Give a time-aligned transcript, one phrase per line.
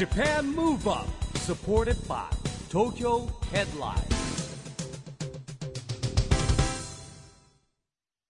[0.00, 2.24] JAPAN MOVE UP SUPPORTED BY
[2.70, 4.02] TOKYO HEADLINE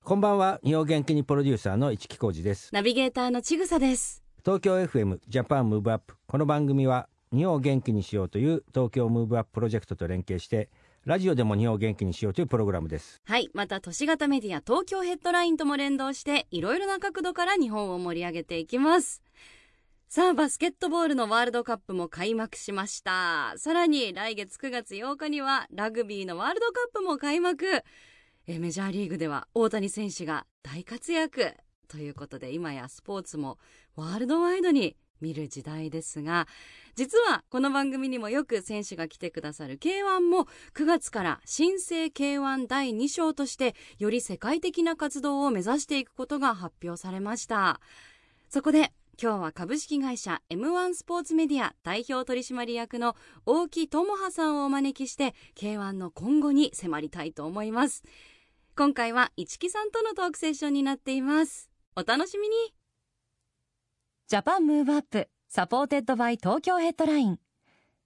[0.02, 4.24] こんばんは日本元気にプロデューサーの一木広治ですナビゲーターのちぐさです。
[4.44, 10.70] 東京 FM Japan Move Up この番組は日本を元気にしようという東京 Move Up プロジェクトと連携して
[11.06, 13.48] ラジオでも日本を元気にしようというプログラムですはい。
[13.54, 19.22] また都市型メディア東京ヘッドラインとも連動して、いろいろな角度から日本を盛り上げていきます。
[20.12, 23.54] さあ、バスケットボールのワールドカップも開幕しました。
[23.58, 27.84] さらに来月9月8日にはラグビーのワールドカップも開幕。
[28.48, 31.54] えメジャーリーグでは大谷選手が大活躍。
[31.86, 33.58] ということで今やスポーツも
[33.94, 36.48] ワールドワイドに見る時代ですが、
[36.96, 47.80] 実はこの番組にもよく選手が来てくださる K1 も9月から新生 K1 第2章としてより世界的な活動を目指していくことが発表されました
[48.48, 48.92] そこで
[49.22, 58.02] 今日は株式会社 M1 スポーツメディア代表取締役の大木知葉さんをお招きして K1 の今後に迫りたいと思います。
[58.74, 61.68] 今回は一木さんとのトークセッションになっています。
[61.96, 62.54] お楽しみに。
[64.26, 67.38] Japan Move Up supported by Tokyo Headline。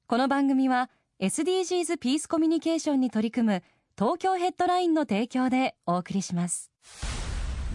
[0.09, 0.91] この番組は
[1.21, 3.63] SDGs ピースコミュニケーションに取り組む
[3.97, 6.73] 東京ヘッドラインの提供でお送りします。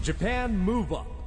[0.03, 1.18] JAPAN MOVE UP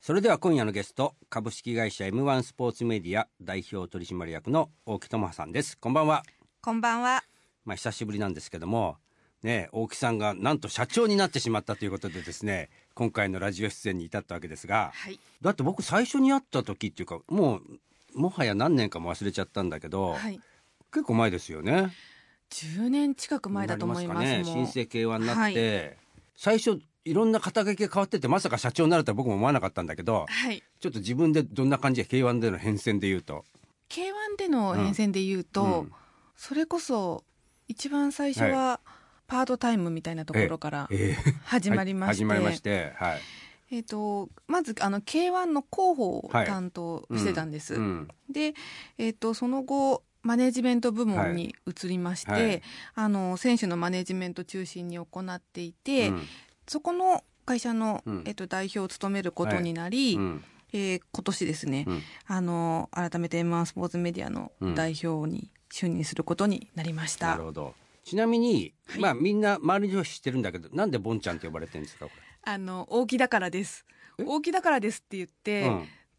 [0.00, 6.22] それでは今夜のゲスト株式会社 M1 スポーツメディア代表取締役の大木智葉さんですこんばんは
[6.62, 7.24] こんばんは。
[7.64, 8.96] まあ久しぶりなんですけども
[9.42, 15.18] ね大木さんがなんと社長になってしまったということでですね今回のラジオ出演に至ったわけですが、はい。
[15.42, 17.60] だって僕最初に会った時っていうかも
[18.14, 20.40] うもはや何年かも忘れちゃったんだけど、はい。
[20.92, 21.92] 結構前ですよね
[22.50, 24.20] 10年近く前だと思います。
[24.20, 25.96] ね新生 K1 になって、はい
[26.40, 26.78] 最初
[27.08, 30.62] いろんな肩書きが変わっててまさか社長になるとは僕も思わなかったんだけどはい。
[30.80, 33.44] ちょっと自分でどんな感じで K1 での変遷で言うと
[33.88, 35.92] ？K1 での変遷で言うと、うん。
[36.36, 37.24] それこそ
[37.66, 38.80] 一番最初は
[39.26, 41.32] パートタイムみたいなところからええ。
[41.44, 43.20] 始まりまして、始まりましてはい。
[43.70, 47.74] えっ、とまずあの K1 の広報を担当してたんです。
[47.74, 48.08] うん。
[48.30, 48.54] で、
[48.98, 52.46] えっ、とその後マネジメント部門に移りまして、はい。
[52.46, 52.62] はい。
[52.96, 56.22] あの選手のマネジメント中心に行っていて、うん
[56.68, 58.22] そこの会社の、うん。
[58.26, 60.44] えっと代表を務めることになり、うん。
[60.72, 62.02] えー今年ですね、うん。
[62.26, 64.74] あの改めて M1 スポーツメディアのうん。
[64.74, 67.28] 代表に就任することになりました。
[67.28, 67.74] なるほど。
[68.04, 69.00] ちなみに、はい。
[69.00, 72.10] まあみんな周りの人知ってるんだけどなんでボンちゃんって呼ばれてるんですかこ
[72.44, 73.84] あの大木だからです。
[74.18, 75.70] 大木だからですって言って、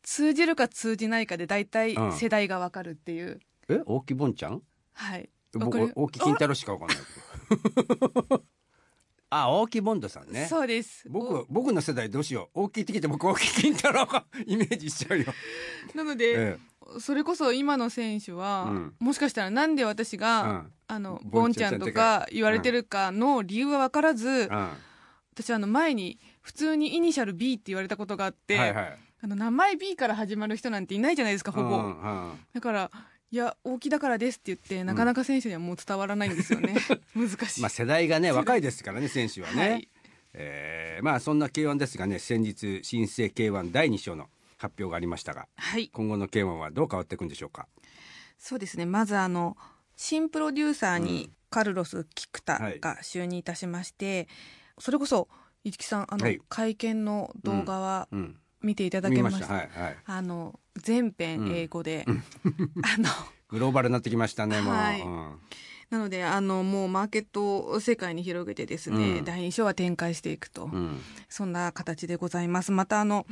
[0.04, 2.14] 通じるか通じないかで大体うん。
[2.14, 3.40] 世代がわかるっていう。
[3.70, 3.82] え？
[3.86, 4.62] 大木ボンちゃん？
[4.94, 5.30] はい。
[5.54, 6.98] 僕大木金太郎しかわかんない
[9.32, 10.48] あ大木ボンドさんね。
[10.48, 11.08] そうです。
[11.08, 12.64] 僕僕の世代どうしよう。
[12.64, 15.26] 大きいってきて僕大木金太郎がイメージしちゃうよ、
[15.94, 16.58] おなので、え
[17.00, 18.94] それこそ今の選手は、うん。
[19.00, 20.74] もしかしたらなんで私えが、うん。
[20.88, 24.70] あのボンちゃんとか言われてるかの理由は分からず、うん。
[25.34, 29.00] 私あの前に普通にイニシャル B って言われたことがあって、はいはい。
[29.22, 31.94] あの名前 B から始まる人なんていないじゃないですかほぼ、
[32.54, 32.92] だから
[33.32, 36.76] いや大木だからですって言ってなかなか選手にはもう伝わらないんですよね、
[37.16, 39.90] 難しい、まあ世代がね若いですからね選手はね、はい。
[40.34, 45.90] えーまあそんな K1 ですがね先日新生 K1 第2章の発表がありましたがはい。
[45.90, 47.68] 今後の K1 はどう変わっていくんでしょうか？
[48.38, 48.86] そうですね。
[48.86, 49.56] まずあの
[49.96, 51.06] 新プロデューサーうん。
[51.06, 52.80] にカルロス・菊田はい。
[52.80, 54.28] が就任いたしまして、
[54.78, 55.28] それこそ
[55.64, 56.40] 市木さんあの、はい。
[56.50, 59.48] 会見の動画はうん見ていただ見けまし,、た。
[59.48, 59.54] た。
[59.54, 59.98] はいはい。
[60.06, 63.10] あの全編英語で、あの
[63.50, 65.02] グローバルになってきましたねもう、はい。
[65.02, 65.40] うん。
[65.90, 69.26] なのであのもうマーケットを世界に広げてですね、うん。
[69.26, 71.00] 第2章は展開していくと、うん。
[71.28, 72.72] そんな形でございます。
[72.72, 73.26] またあの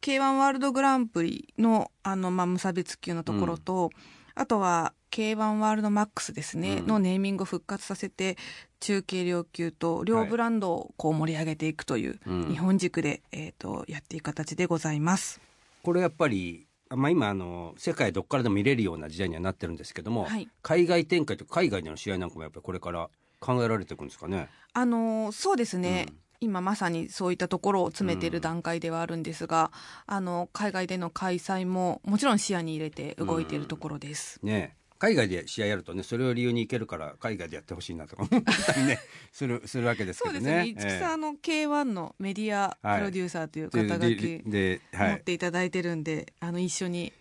[0.00, 3.90] K1 ワールドグランプリのあの、まあ、無差別級のところと、
[4.34, 6.86] あとは K1 ワールドマックスですね、うん。
[6.86, 8.36] のネーミングを復活させて
[8.82, 12.48] 中継両級と両ブランドをこう盛り上げていくという、うん。
[12.48, 15.40] 日本軸で、えー、とやっていく形でございます。
[15.84, 20.48] これやっぱりまあ、今あの世界どっからでも見れるような時代にはなってるんですけども、はい。
[20.60, 23.08] 海外展開とか海外での試合なんかもやっぱりこれから
[23.40, 24.48] 考えられていくんですかね？
[24.74, 26.16] あのそうですね、うん。
[26.40, 29.70] 今まさにそういったところを詰めている段階ではあるんですが、
[30.06, 34.38] あの海外での開催ももちろん視野に入れて動いているところです。
[34.42, 39.00] ねえ海外で試合やるとねそれを理由に行けるから海外でやってほしいなとか 思ったりね
[39.32, 40.40] するするわけですけどね。
[40.40, 40.90] そうですね。
[40.90, 47.12] 五木さん、あの K1 のメディアプロデューサーというええ肩書できでではい、持っていただいてるんで、あの一緒に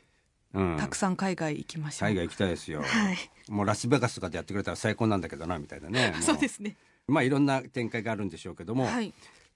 [0.53, 2.09] うん、たくさん海外行きましょう。
[2.09, 3.17] 海外行きたいですよ、はい。
[3.49, 6.75] もうラスベガスとかでやってくれたら最高なんだけどなみたいなね もそうですね。
[7.07, 9.11] まあいろんな展開があるんでしょうけども、はい。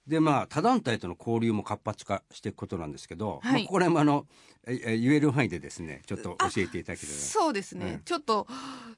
[0.08, 3.64] でまあ他団体との交流も活発化していくことなんですけど、はい。
[3.64, 4.28] まあ、これもあの
[4.68, 7.18] ええ言える範囲でですねちょっと教えていただければ。
[7.18, 8.00] そうですね、うん。
[8.02, 8.48] ちょっと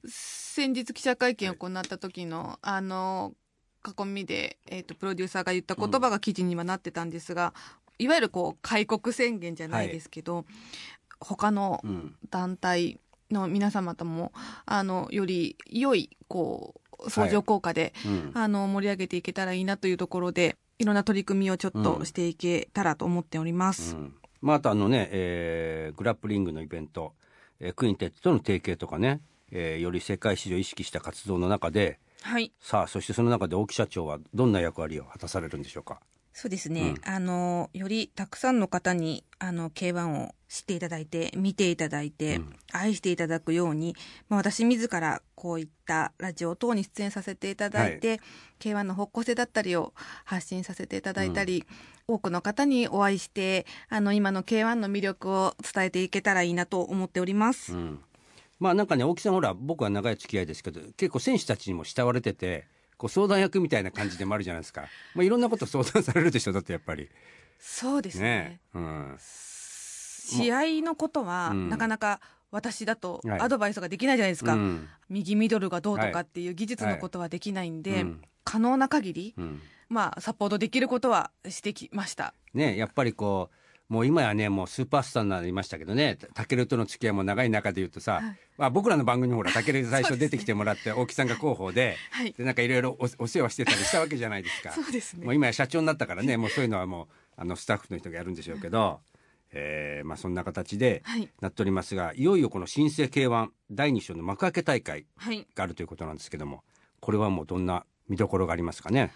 [0.05, 3.33] 先日記者会見を行った時の、あの
[3.85, 7.53] 囲みで、えー、とプロデューサーが言った言葉が記事にはなってたんですが、
[7.99, 10.45] いわゆるこう開国宣言じゃないですけど、
[11.19, 12.15] 他のうん。
[12.29, 12.99] 団体
[13.31, 14.33] の皆様とも
[14.65, 18.31] あのより良いこう相乗効果で、うん。
[18.33, 23.95] あの盛り上げていけたらいいなというところでいろんな取り組みをちょっとしていけたらと思っております。
[23.95, 24.13] うん。
[24.41, 27.13] まあ、あとあのね、えーグラップリングのイベント、
[27.59, 29.21] えークインテットとの提携とかね、
[29.51, 32.51] えーより世界市場を意識した活動の中ではい。
[32.59, 35.99] さあそしてその中で大木社長はどんな役割を果たされるんでしょうか？
[36.39, 42.55] そうですね、あのよりたくさんの方にあの K1 を知っていただいて見ていただいて、うん。
[42.71, 43.95] 愛していただくように、
[44.29, 48.19] まあ、私自らこういったラジオ等に出演させていただいて、
[48.59, 49.95] K1 の方向性だったりを
[50.25, 51.65] 発信させていただいたり、
[52.07, 57.73] 多くの方にお会いしてあの今の K1 の魅力を伝えていけたらいいなと思っております。
[57.73, 57.99] うん。
[58.59, 62.67] まあなんかね大木さんほら僕は長い付き合いですけど結構選手たちにも慕われてて
[62.97, 67.09] こう相談役みたいな感じでもあるじゃないですか、まあ、いろんなこと相談されるでしょだってやっぱり。
[67.59, 68.23] そうですね。
[68.23, 68.59] ね。
[68.73, 69.17] うん。
[69.19, 71.69] 試合のことは、うん。
[71.69, 72.19] なかなか
[72.51, 73.39] 私だとはい。
[73.41, 74.87] アドバイスができないじゃないですか、うん。
[75.09, 78.01] 右ミドルがどうとかっていう技術のことはできないんで、はい。
[78.01, 78.21] うん。
[78.43, 79.61] 可能な限り、うん。
[79.89, 82.33] まあサポートできることはしてきました。
[82.53, 83.55] ねやっぱりこう
[83.89, 86.17] もう今やねもうスーパースターになりましたけどね。
[86.33, 88.37] たけるとの付き合いも長い中で言うとさ、はい。
[88.57, 92.33] まあ、僕らの番組にほらたける最初出てきてもらって、大木さんが広報で,、はい。
[92.33, 94.71] でなんかいろいろおお世話してたりしたわけじゃないですか。
[94.71, 95.23] そうですね。
[95.25, 97.07] もう今や社長になったからねもうそういうのはもう
[97.37, 98.99] あのスタッフの人がやるんでしょうけど、
[99.53, 101.29] えーまあ、そんな形ではい。
[101.39, 105.47] なっておりますがいよいよこの新生 K1 第2章の幕開け大会はい。
[105.55, 106.63] があるということなんですけども
[106.99, 109.11] これはもうどんな見どころがありますかね？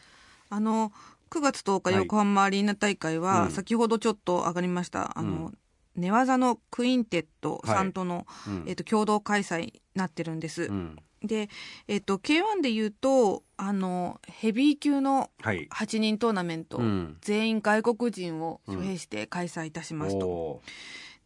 [0.50, 0.92] あの
[1.32, 2.00] 9月10日はい。
[2.02, 3.52] 横浜アリーナ大会は、うん。
[3.52, 5.18] 先ほどちょっと上がりました。
[5.18, 5.58] あの、うん。
[5.96, 8.64] 寝技のクインテットさんとの、うん。
[8.68, 10.98] えっと共同開催になってるんです、うん。
[11.24, 11.50] で、
[11.88, 17.18] えっと K1 で言うとあのヘビー級のはい、8人トーナメント、うん。
[17.22, 20.62] 全員外国人を招聘して開催いたしますと、お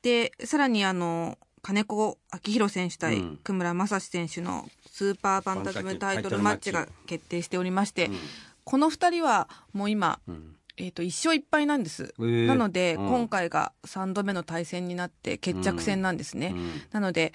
[0.03, 3.39] でさらにあの金子明宏選手対うん。
[3.43, 8.17] 久村正史選手のスーパーバンタジムタイトルマッチが決定しておりまして、ーうん
[8.65, 10.55] この2人はもう今、うん。
[10.77, 12.47] えー、と1勝1敗なんです、えー。
[12.47, 13.07] なので、うん。
[13.07, 17.31] 今回が3度目の対戦になって決着戦なんですね、うんなので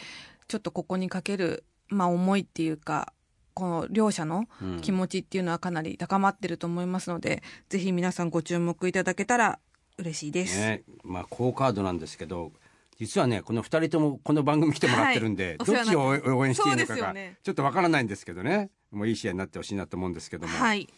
[0.48, 3.12] ちょっとここにかける、まあ、思いっていうか
[3.54, 4.80] この両者のうん。
[4.80, 9.58] 気持ちっていうのはかなり高まってると思いますので、ぜひ皆さんご注目いただけたら
[9.98, 10.58] 嬉しいです。
[10.58, 10.82] ね。
[11.04, 12.52] まあ好カードなんですけど
[12.98, 15.58] 実はねこの2人ともこの番組来てもらってるんで、はい。
[15.58, 17.38] どっちを応援していいのかがね。
[17.42, 18.70] ちょっとわからないんですけどね。
[18.90, 20.88] もういい試合になってほしいなと思うんですけども、はい、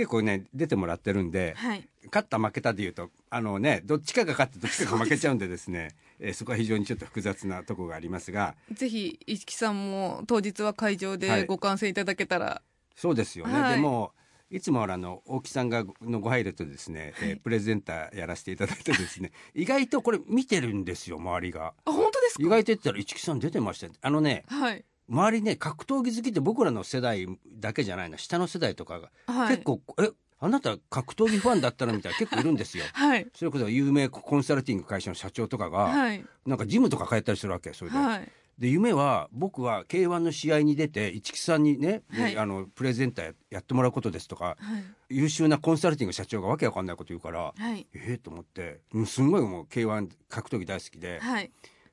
[0.00, 8.54] 結構ね出てもらってるんで、はい、勝った負けたでいうとあのねどっちかが勝ってどっちかが負けちゃうんでですねえーそこは非常にちょっと複雑なところがありますが。
[8.72, 11.18] ぜひ一木さんも当日は会場はい。
[11.18, 12.62] でご観戦いただけたら、
[12.96, 13.74] そうですよね、はい。
[13.74, 14.12] でも
[14.50, 21.74] いつもあの大木さんがのご配慮とですね、えープレゼンターやらせていただいてですね 意外とこれ見てるんですよ周りが。
[21.84, 23.86] あ本当です意外と言ったら市木さん出てました。
[23.86, 27.26] よあのねかはい周りね格闘技好きって僕らの世代
[27.58, 28.16] だけじゃないな。
[28.16, 29.56] 下の世代とかが、はい。
[29.56, 32.84] 結構えあなた格闘技ファンだったらみたいな 結構いるんですよ。
[32.92, 33.26] はい。
[33.34, 36.24] それこそ有名コンサルティング会社の社長とかが、はい。
[36.46, 38.32] なんかジムとか通ったりするわけそれで、はい。
[38.58, 42.38] で夢は僕は K1 の試合に出て市木さんにね、ではい。
[42.38, 44.78] あのプレゼンターややってもらうことですとかは
[45.10, 45.16] い。
[45.16, 47.86] 優秀なコンサルティング社長がわけわかんないこと言うからはい。
[47.94, 51.50] ええと思ってうんすんごいもう K1 格闘技大好きで、はい。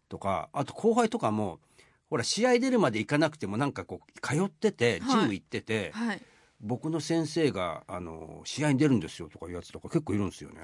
[0.07, 1.59] とかあと後輩とかも
[2.09, 5.21] ほら試合出るまで行かなくてもなんかこう通っててはい。
[5.21, 6.21] ジム行ってて、はい。
[6.59, 10.59] 僕の先生があの試合に出るんですよとかいうやつとか結構いるんですよね。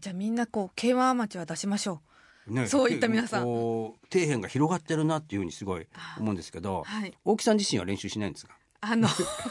[0.00, 2.00] じゃあみんなこう K1 アマチュア出しましょ
[2.46, 3.42] ねそういった皆さん。
[3.42, 5.86] 底辺が広がってるなっていうふうにすごい
[6.18, 7.12] 思うんですけどうはい。
[7.24, 8.56] 大木さん自身は練習しないんですか？
[8.80, 9.08] あの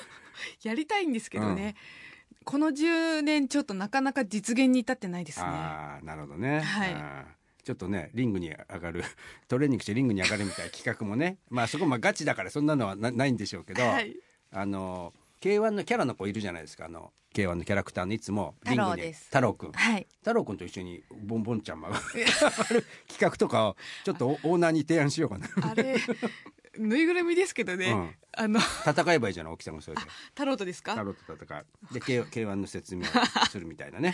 [0.64, 1.76] やりたいんですけどね、
[2.46, 5.46] この10年ちょっとなかなか実現に至ってないですね。
[5.48, 7.37] ああなるほどね、はい
[7.68, 9.04] ちょっとねリングに上がる
[9.50, 14.16] トレーニングしてリングに上がるみたいな企画もね まあそこまあガチだからそんなのはなないんでしょうけど、はい。
[14.52, 19.12] あの K1 のキャラの子いるじゃないですかあの K1 のキャラクターのいつもリングに。
[19.12, 19.72] 太郎くん。
[19.74, 20.08] はい。
[20.20, 22.00] 太郎くんと一緒にボンボンちゃん曲が
[22.74, 25.48] る企画とかをちょっとオオーナーに提案しようかな。
[25.70, 25.98] あれ
[26.80, 28.16] ぬいぐるみですけどね、うん。
[28.38, 30.94] あの戦えばいいじゃない大木さんもそれでタロットですか？
[30.94, 31.66] 太郎と戦う。
[31.94, 33.06] で K- K1 の説明を
[33.50, 34.14] するみたいなね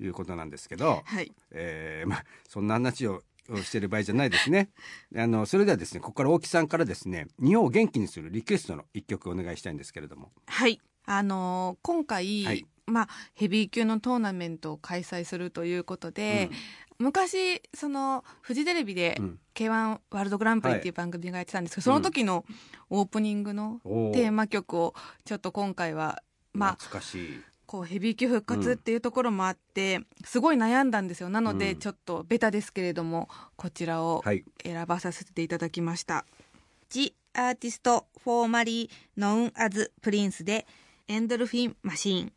[0.00, 1.32] いうことなんですけど、はい。
[1.50, 4.70] えーまあそんな話ををしてる場合じゃないですね。
[5.16, 10.32] あのそれではですねここから大木さんからですね日本を元気にするリクエストの一曲お願いしたいんですけれども。
[10.46, 10.80] はい。
[11.06, 12.66] あのー今回、はい。
[12.86, 16.50] まあ、ヘビー級のトーナメントを開催するということで、
[16.98, 19.38] 昔そのフジテレビでうん。
[19.54, 22.44] k 1ワールドグランプリっていう番組がやってたんですけど、その時の
[22.88, 23.80] オープニングの
[24.12, 31.28] テーマ曲をちょっと今回はまあ懐かしいこうヘビー級復活っていうところもあって、すごい悩んだんですよ。
[31.28, 31.78] なのでうん。
[31.78, 34.44] ちょっとベタですけれどもこちらをはい。
[34.64, 36.26] 選ばさせていただきました
[36.90, 40.66] 「The Artist Formerly Known As Prince」で
[41.06, 42.32] 「Endorphinmachine。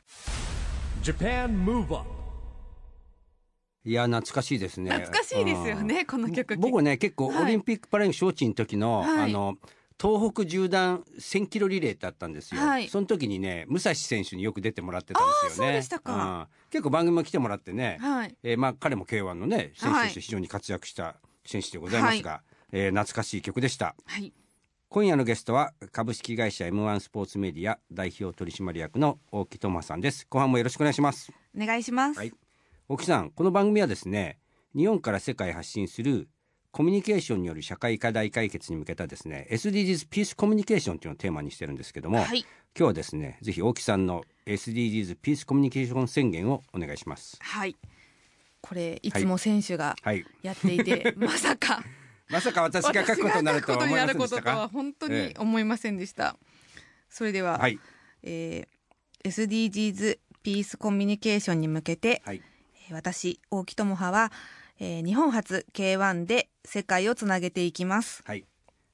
[1.02, 2.08] Japan Move Up
[3.86, 4.92] いや懐かしいです」ね。
[4.92, 6.58] 懐かしいですよねこの曲。
[6.58, 7.44] 僕ね結構はい。
[7.46, 9.32] オリンピック・パラリンピック招致の時の、はい。
[9.32, 9.58] あの
[10.04, 12.90] 東北縦断1000キロリレーってあったんですよ、はい。
[12.90, 15.70] その時にね武蔵選手によく出てもらってたんですよね。
[15.70, 16.50] あーそうでしたか。
[16.52, 16.70] うん。
[16.70, 18.36] 結構番組も来てもらってね、はい。
[18.44, 22.42] えーまあ、彼も K1 のね選手として非常に活躍した選手でございますが、
[22.74, 23.96] えー懐かしい曲でした。
[24.06, 24.34] はい。
[24.90, 30.28] 今夜のゲストは株式会社 M1 スポーツメディア代表取締役の大木智さんです。
[30.30, 31.32] 後半もよろしくお願いします。
[31.56, 32.34] お願いします、はい。
[32.90, 34.38] 大木さんこの番組はですね
[34.76, 36.28] 日本から世界へ発信する
[36.74, 42.40] コミュニケーションによる社会課題解決に向けたですね SDGs ピースコミュニケーションというのをテーマにしてるんですけども、はい。
[42.40, 47.38] 今日はですねぜひ大木さんの SDGs ピースコミュニケーション宣言をお願いします。
[47.40, 47.76] はい。
[48.60, 49.12] これい。
[49.12, 50.26] つも選手がはい。
[50.42, 51.84] やっていて、 まさか。
[52.28, 55.28] まさか私が書くことになるとは思いませんでしたか本当ええ。
[55.28, 56.38] に思いませんでした、
[57.08, 57.80] それでは、はい。
[58.24, 62.42] えー SDGs ピースコミュニケーションに向けて、はい。
[62.88, 64.32] えー私大木智葉は、
[64.80, 68.46] えー日本初 K1 で世界をつなげていきますはい。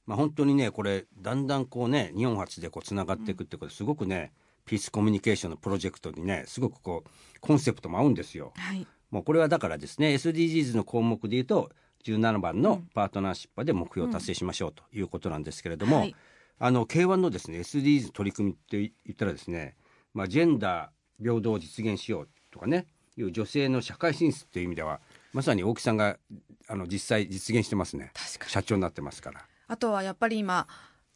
[0.06, 4.32] まあ本当にねこれだんだんこうね日本初でこうつながっていくってことですごくね
[4.66, 8.54] ピースコミュニケーションのプロジェクトにねすごくこうコンセプトも合うんですよ。
[8.56, 11.72] はいもうこれはだからですね SDGs の項目でいうと
[12.06, 16.16] 17番のパートナーシップで目標を達成しましょうということなんですけれども、はい
[16.62, 19.76] あの K1 のですね SDGs 取り組みって言ったらですね、
[20.14, 22.86] まあ、ジェンダー平等を実現しようとかね
[23.18, 25.00] いう女性の社会進出という意味では
[25.34, 26.18] まさに大木さんが
[26.68, 28.12] あの実際実現してますね。
[28.48, 29.46] 社長になってますから。
[29.68, 30.68] あとはやっぱり今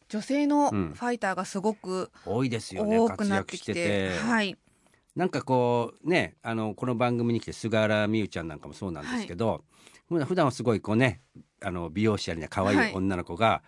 [0.08, 0.92] 女性のフうん。
[0.92, 4.22] ァイターがすごく多いですよね多く活なってきて,、躍して。
[4.22, 4.56] てはい。
[5.16, 9.64] なんかこうねあのこの番組に来て菅原美優ちゃんなんかもそうなんですけど、
[10.08, 11.20] 普段はすごいこうね
[11.62, 12.94] あの美容師やりな可愛い。
[12.94, 13.62] 女の子が、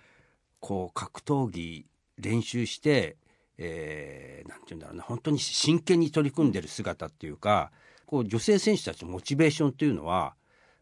[0.61, 1.87] こう格闘技
[2.19, 3.17] 練習して、
[3.59, 7.71] えーなんて言うんだろうな本当に真剣に取り組んでる姿っていうか
[8.06, 10.34] こう女性選手たちのモチベーションっていうのは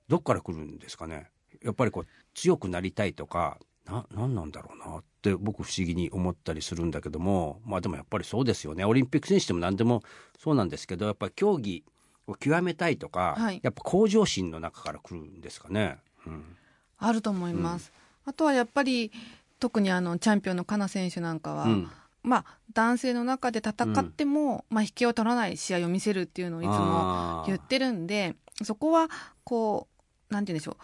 [0.08, 1.30] どっから来るんですかね？
[1.62, 8.84] やっぱりこう強くなりたいとかな何なんだろうなって僕不思議に思ったりするんだけどもまあでもやっぱりそうですよね。
[8.84, 10.02] オリンピック選手でも何でも
[10.38, 11.82] そうなんですけどやっぱり競技
[12.26, 13.60] を極めたいとか、はい。
[13.62, 15.98] やっぱ向上心の中から来るんですかね？
[16.26, 16.56] うん。
[16.98, 17.92] あると思います、
[18.24, 19.12] あとはやっぱり
[19.58, 21.90] 特にあのチャンピオンのカナ選手なんかは、うん
[22.24, 29.08] まあ男性の中で戦っても、まあ引けを取らない試合を見せるっていうのをいつも言ってるんでそこは
[29.44, 29.86] こ
[30.30, 30.76] うなんて言うんでしょう。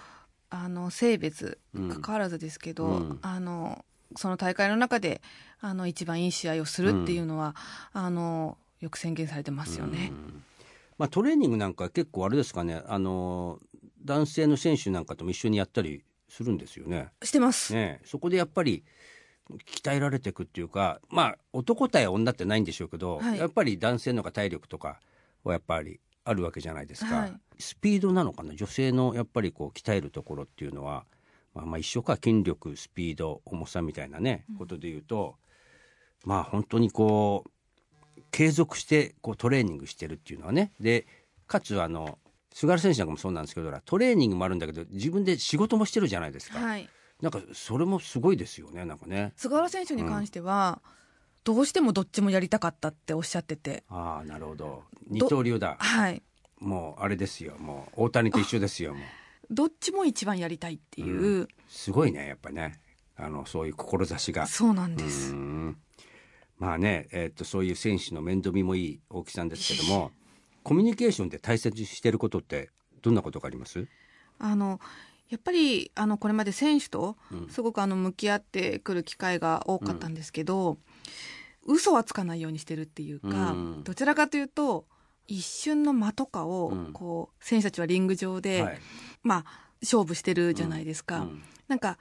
[0.50, 1.88] あの性別うん。
[1.88, 3.18] 関わらずですけど、うん。
[3.22, 3.84] あの
[4.16, 5.22] その大会の中で
[5.60, 7.54] あの一番いい試合をするっていうのは、
[7.92, 10.10] あのよく宣言されてますよね。
[10.10, 10.42] うん。
[10.98, 12.82] まあ、トレーニングなんか結構あれですかね。
[12.86, 13.58] あの
[14.04, 17.08] 男性の選手なんかとも一緒にやったりするんですよね。
[17.22, 17.72] してます。
[17.72, 18.84] ねそこでやっぱり
[19.66, 23.38] 鍛えられていくっていうかまあ男対女ってないんでしょうけど、はい。
[23.38, 25.00] やっぱり男性の方が体力とか
[25.44, 27.32] はやっぱりあるわけじゃないですか、はい。
[27.58, 28.54] スピードなのかな？
[28.54, 31.04] 女性のやっぱりこう鍛えるところっていうのは、
[31.54, 35.36] まあ、まあ一緒か筋力スピード重さみたいなね、ことで言うと
[36.24, 37.50] まあ本当にこう
[38.30, 40.72] 継続してこうトレーニングしてるっていうのはね。
[40.78, 41.06] で
[41.46, 42.18] かつあの
[42.52, 46.58] 菅原選手なんかもそうなんですけどトレーニングもあるんだけど自分で仕事もしてるじゃないですか。
[46.58, 46.88] はい。
[47.22, 49.32] なんかそれもすごいですよねなんかね。
[49.36, 50.80] 菅原選手に関しては、
[51.44, 54.84] どうしてもどっちもやりたかったっておっしゃってて、ああなるほど。
[55.08, 55.76] 二刀流だ。
[55.78, 56.22] はい。
[56.58, 58.04] もうあれですよもう。
[58.04, 59.02] 大谷と一緒ですよもう。
[59.50, 62.80] どっちも一番やりたいっていう、すごいねやっぱね。
[63.16, 64.46] あのそういう志が。
[64.46, 65.34] そうなんうです。
[65.34, 65.76] ん。
[66.58, 70.10] まあね、えーっとそういう選手の面倒見もいい大木さんですけども
[70.62, 72.68] コミュニケーションで大切にしてることって
[73.00, 73.88] どんなことがあります？
[74.38, 74.78] あの
[75.30, 77.48] やっぱりあのこれまで選手とうん。
[77.48, 80.78] すごくあの向き合ってくる機会が多かったんですけど、
[81.66, 83.84] 嘘はつかないようにしてるっていうか、うん。
[83.84, 84.86] どちらかというと
[85.28, 86.92] 一瞬の間とかをうん。
[86.92, 88.78] こう選手たちはリング上で、はい。
[89.22, 91.20] まあ勝負してるじゃないですか。
[91.20, 91.42] うん。
[91.68, 91.96] なんか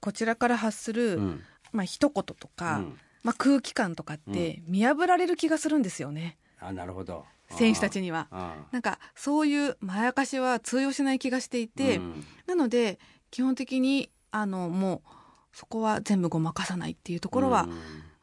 [0.00, 1.42] こちらから発する、うん。
[1.72, 2.98] まあ一言とか、うん。
[3.22, 6.36] まあ空気感とかって見破られる気がするんですよね。
[6.58, 7.24] あなるほど
[7.56, 8.28] 選手たちには。
[8.30, 12.24] あなんかそういうまやかしは通用しない気がしていあて、うん。
[12.46, 12.98] なので
[13.30, 15.08] 基本的にあのもう
[15.52, 17.72] そこは全部ごまかさないっていうところは、うん。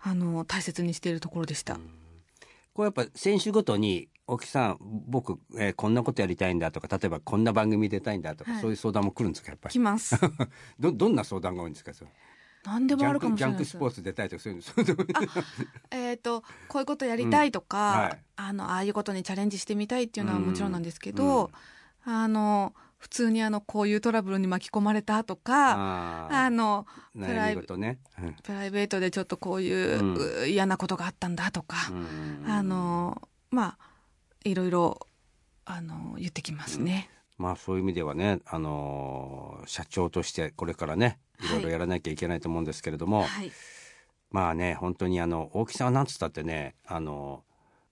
[0.02, 1.76] あの大切にしているところでした。
[2.74, 8.62] こうやっぱ選手ごとに大木さん僕、えーこんなことやりたいんだとか例えばこんな番組出たいんだとか、はい。
[8.62, 9.74] そういう相談も来るんですかやっぱり？
[9.74, 10.16] 来ます。
[10.80, 12.12] どどんな相談が多いんですかそれ？
[12.70, 14.96] 何でもあるかもしクジャンクスポーツ出たいとかそういうの
[15.92, 18.20] えっ、とこういうことやりたいとか、うんはい。
[18.36, 21.52] あのああいうことにチャレンジしてみたいっていうのはうんもちろんなんですけど、
[22.06, 28.34] あの普通にあのこういうトラブルに巻き込まれたとかああのープライ悩み事ね、うん。
[28.44, 30.44] プライベートでちょっとこういう、うん。
[30.44, 32.46] う嫌なことがあったんだとか、うん。
[32.48, 33.22] あの
[33.52, 33.78] まあ
[34.44, 35.00] いろいろ
[35.66, 37.10] あの言ってきますね。
[37.38, 41.50] まあそういう意味ではね、あのー社長としてこれからねい。
[41.50, 43.52] ろいろやらなきゃいけないと思うんですけれども、はい、
[44.32, 47.44] まあね本当にあの大木さんはなんつったってねあの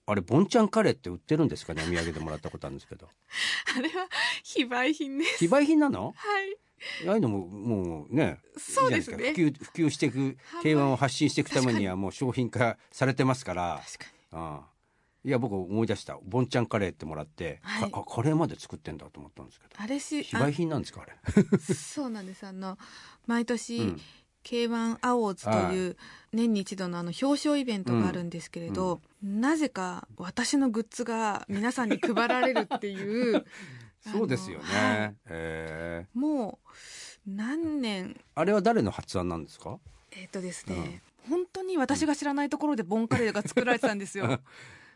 [0.06, 1.82] あれボンちゃんカレーって売ってるんですかね？
[1.86, 3.08] お土産でもらったことあるんですけど。
[3.76, 4.08] あれは
[4.42, 5.38] 非売品です。
[5.38, 6.14] 非売品なの？
[6.16, 9.34] はい、ああいうのももうねそうですね。
[9.34, 13.82] 普及普及していく K1 を発信していくためにはもう商品化されてますから。
[13.84, 14.77] 確かああ
[15.24, 16.18] いや僕思い出した。
[16.22, 17.90] ボンちゃんカレーってもらって、はい。
[17.90, 19.76] かカレーまで作ってんだと思ったんですけど。
[19.78, 19.84] に。
[19.84, 21.12] あれし非売品なんですかあれ？
[21.14, 22.46] あ そうなんです。
[22.46, 22.78] あの
[23.26, 24.00] 毎年、うん。
[24.44, 25.96] K1 アワーズという
[26.32, 33.44] 年に一度のあの表彰イベントがあるんですけれど、なぜか私のグッズが皆さんに配られるっていう
[34.00, 35.16] そうですよね、はい。
[35.26, 36.18] えー。
[36.18, 38.18] もう何年？
[38.36, 39.78] あれは誰の発案なんですか？
[40.12, 44.40] えっ、とですね、本当に私が知らないところでボンカレーが作られてたんですよ。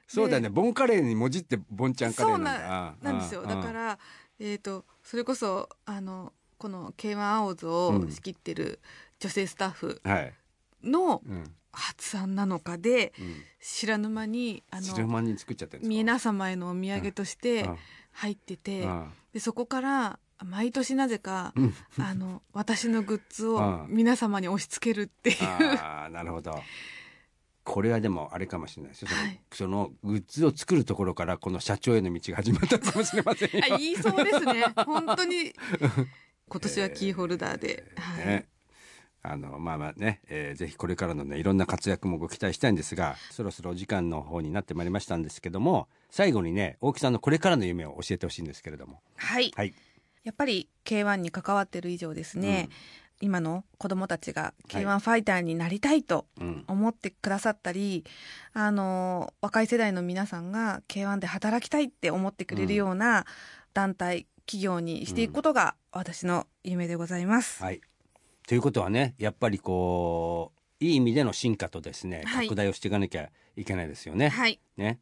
[0.06, 0.48] そうだよね。
[0.48, 3.42] ボンカレーにもじってボンちゃんカレーそなんなんですよ。
[3.44, 3.98] あだから
[4.38, 8.80] えっ、とそれこそあのこの K1 アオーズを仕切ってる
[9.18, 10.00] 女性スタッフ
[10.82, 11.44] のうん。
[11.74, 15.26] 発案なのかでうん、知らぬ間にあの
[15.80, 17.76] 皆様へのお土産としてうん。
[18.12, 19.10] 入っててうん。
[19.32, 21.74] でそこから毎年なぜかうん。
[21.98, 23.86] あの私のグッズをうん。
[23.88, 25.36] 皆様に押し付けるっていう。
[25.40, 26.60] ああなるほど
[27.64, 29.40] これはでもあれかもしれないですよ、そのはい。
[29.52, 33.64] そのグッズを作るところからこの社長への道が始まったかもしれませんよ。
[33.70, 34.64] あ言いそうですね。
[34.84, 35.52] 本当に。
[36.48, 38.26] 今年はキーホルダーで、はい。
[38.26, 38.48] ね
[39.24, 49.00] あのまあまあね、えーぜひこれからのねいろんな活躍もご期待したいんですがそろそろお時間の方になってまいりましたんですけども最後にね大木さんのこれからの夢を教えてほしいんですけれども。
[49.16, 49.52] はい。
[49.54, 49.72] はい。
[50.24, 52.68] やっぱり K1 に関わってる以上ですね、
[53.22, 54.84] 今の子供たちがはい。
[54.84, 56.64] K1 ファイターになりたいとうん。
[56.66, 58.04] 思ってくださったり、
[58.52, 63.24] あの若い世代の皆さんが K1 で働きたいって思ってくれるような
[63.74, 67.62] 団体、企業にしていくことが私の夢でございます。
[67.62, 67.80] はい。
[68.46, 72.46] ということはねやっぱりこういい意味での進化とですねはい。
[72.46, 74.28] 拡大をしていかなきゃいけないですよね。
[74.30, 74.98] はい、ね。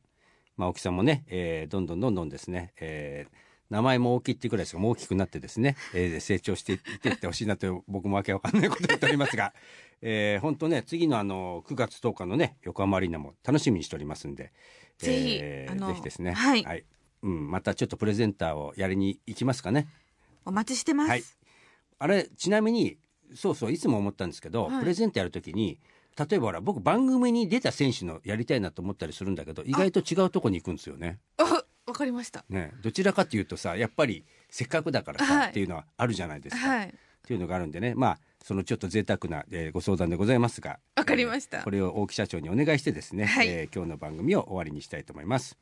[0.59, 9.54] まあ、青木さんもね、えーどんどんどんどんですね、えー名前も大きいっていうくらいですが、大きくなってですね、えー成長していっていってほしいなと、僕もわけわかんないこと言っておりますが、
[10.02, 14.52] えー本当ね、次のあの、9月10日のね、横浜アリーナも楽しみにしておりますんで、
[14.98, 16.85] ぜひえーぜひですね、はい。
[17.22, 19.88] うん、またちょっとプレゼンターをやりに行きますかね。
[20.44, 21.11] お待ちしてます。
[21.11, 21.22] はい。
[21.98, 22.96] あれ、ちなみに、
[23.35, 24.80] そうそう、いつも思ったんですけど、はい。
[24.80, 25.78] プレゼンターやるときに、
[26.18, 31.18] 例えばほら、僕番組に出た選手のやりたいなと思ったりするんだけど、意外と違うとこに行くんですよね。
[31.90, 32.44] あわかりました。
[32.48, 36.68] ね、どちらかというとさやっぱりせっかくだからさ、はいっていうのはあるじゃないですか。
[36.68, 36.92] はい、っ
[37.26, 45.59] ていうのがあるんでねまあそのちょっと贅沢な、えーご相談でございますがわかりましたえーこれを大木社長にお願いしてですね、はいえー今日の番組を終わりにしたいと思います。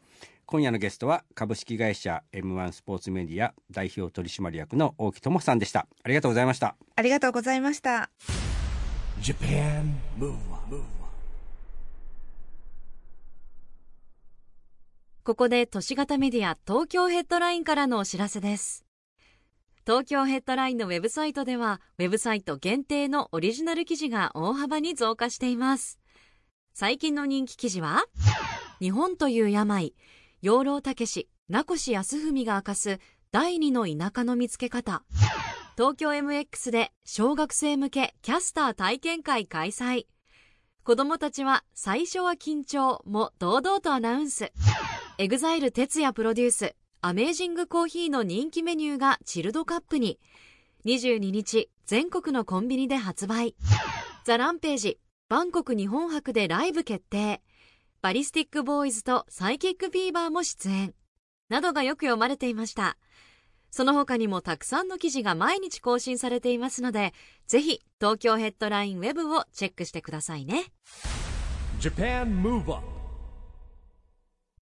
[0.47, 8.09] 今夜のゲストは株式会社 M1 スポーツメディア代表取締役の大木智さんでしたありがとうございましたありがとうございました。
[9.21, 10.83] Japan Move Up,
[15.29, 18.87] ここで都市型メディア東京ヘッドラインからのお知らせです。
[19.87, 25.99] 東京ヘッドラインのウェブサイトでは、ウェブサイト限定のオリジナル記事が大幅に増加しています。
[26.73, 28.07] 最近の人気記事は、
[28.81, 29.93] 日本という病、
[30.41, 32.99] 養老孟司、名越康文が明かす
[33.31, 35.03] 第二の田舎の見つけ方。
[35.77, 40.07] 東京 MX で小学生向けキャスター体験会開催。
[40.85, 44.53] 子供たちは最初は緊張も堂々とアナウンス。
[45.21, 50.21] EXILE TETSUYA プロデュース、 Amazing Coffee の人気メニューがチルドカップに。
[50.87, 53.57] 22日、全国のコンビニで発売。
[54.25, 57.43] ザ・ランページ、バンコク日本博でライブ決定。
[58.01, 60.95] バリスティックボーイズとサイキックフィーバーも出演。
[61.49, 62.97] などがよく読まれていました。
[63.73, 67.13] その他にもたくさんの記事が毎日更新されていますので、
[67.49, 70.67] ぜひ東京ヘッドラインウェブをチェックしてくださいね。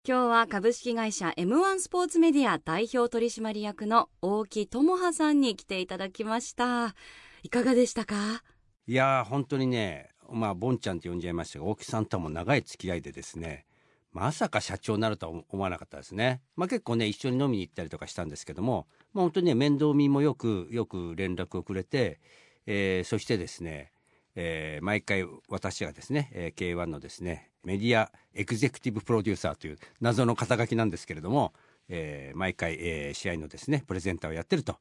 [0.05, 6.97] 今日は株式会社 M1 スポーツメディア代表取締役の大木智葉さんに来ていただきました。
[7.45, 8.43] いかがでしたか？
[8.89, 13.65] いやー本当にねまあボンちゃんって呼んじゃいましたが大木さんとも長い付き合いでですね
[14.11, 16.41] まさか社長になるとは思わなかったですね。
[16.57, 22.19] まあ結構ね、一緒に飲みに行ったりとかしたんですけども、まあ本当にね、面倒見もよく、よく連絡をくれて、
[22.67, 23.93] えー、そしてですね、
[24.35, 31.53] えー、毎回私がですね、えー、K1 のですね、メディアエグゼクティブプロデューサーという謎の肩書きなんですけれども、
[31.89, 34.77] えー、毎回、えー、試合のですね、プレゼンターをやってると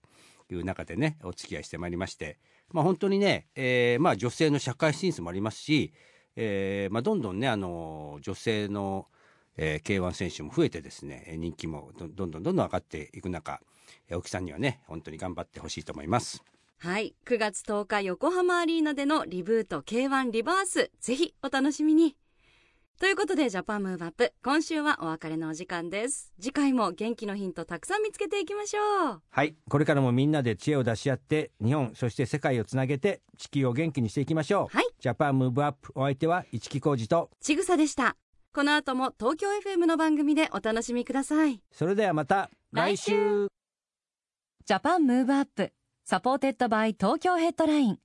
[0.50, 2.38] いう中でね、お付き合いしてまいりまして、
[2.72, 5.94] まあ本当にね、えー、まあ女性の社会進出もありますし、
[6.36, 9.08] えー、まあどんどんね、あの、女性の、
[9.58, 13.62] えー、K1 選手も増えてですね人気もどんどんどんどん上がっていく中
[14.12, 16.44] 青木さんにはね本当に頑張ってほしいと思います。
[16.84, 17.16] はい。
[17.28, 20.90] 9月10日横浜アリーナでのリブート K1 リバース。
[21.00, 22.16] ぜひお楽しみに。
[23.00, 24.34] ということでジャパンムーブアップ。
[24.44, 26.34] 今週はお別れのお時間です。
[26.42, 29.22] 次回も元気のヒントたくさん見つけていきましょう。
[29.30, 29.56] はい。
[29.70, 34.76] これからもみんなで知恵を出し合って日本そして世界をつなげて地球を元気にしていきましょう。
[34.76, 34.86] はい。
[35.00, 37.30] Japan Move Up お相手は一木広治と。
[37.42, 38.18] ちぐさでした。
[38.56, 41.62] この後も東京 FM の番組でお楽しみください。
[41.72, 43.50] それではまた来週。
[44.66, 45.72] Japan Move Up
[46.04, 48.00] supported by Tokyo Headline。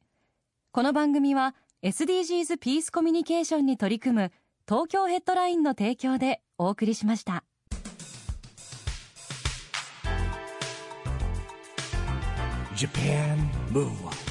[0.71, 4.33] この番組は SDGs ピースコミュニケーションに取り組む
[4.69, 7.45] 東京ヘッドラインの提供でお送りしました。
[12.77, 13.39] Japan
[13.73, 14.26] Move Up